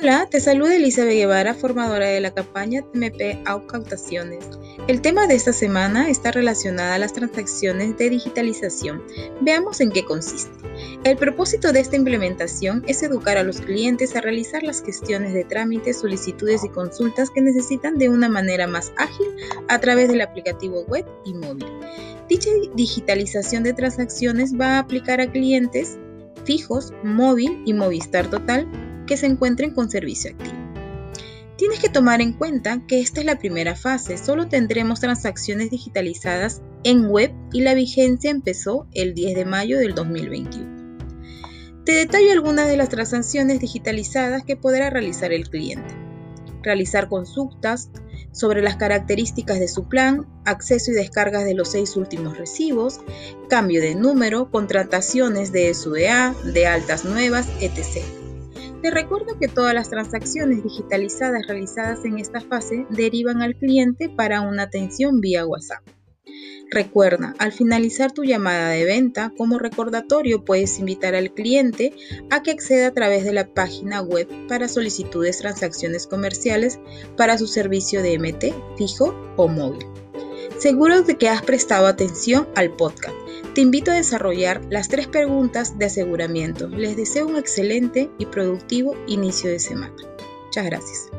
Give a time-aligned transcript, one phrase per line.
[0.00, 4.48] Hola, te saluda Elizabeth Guevara, formadora de la campaña TMP Aucautaciones.
[4.86, 9.02] El tema de esta semana está relacionado a las transacciones de digitalización.
[9.40, 10.52] Veamos en qué consiste.
[11.02, 15.42] El propósito de esta implementación es educar a los clientes a realizar las gestiones de
[15.42, 19.26] trámites, solicitudes y consultas que necesitan de una manera más ágil
[19.66, 21.66] a través del aplicativo web y móvil.
[22.28, 25.98] Dicha digitalización de transacciones va a aplicar a clientes
[26.44, 28.64] fijos, móvil y Movistar Total
[29.08, 30.56] que se encuentren con servicio activo.
[31.56, 36.62] Tienes que tomar en cuenta que esta es la primera fase, solo tendremos transacciones digitalizadas
[36.84, 40.78] en web y la vigencia empezó el 10 de mayo del 2021.
[41.84, 45.96] Te detallo algunas de las transacciones digitalizadas que podrá realizar el cliente.
[46.62, 47.90] Realizar consultas
[48.30, 53.00] sobre las características de su plan, acceso y descargas de los seis últimos recibos,
[53.48, 58.04] cambio de número, contrataciones de SUDA, de altas nuevas, etc.
[58.82, 64.40] Te recuerdo que todas las transacciones digitalizadas realizadas en esta fase derivan al cliente para
[64.40, 65.82] una atención vía WhatsApp.
[66.70, 71.92] Recuerda, al finalizar tu llamada de venta, como recordatorio puedes invitar al cliente
[72.30, 76.78] a que acceda a través de la página web para solicitudes transacciones comerciales
[77.16, 79.86] para su servicio de MT fijo o móvil.
[80.58, 83.14] Seguro de que has prestado atención al podcast.
[83.58, 86.68] Te invito a desarrollar las tres preguntas de aseguramiento.
[86.68, 89.96] Les deseo un excelente y productivo inicio de semana.
[90.44, 91.10] Muchas gracias.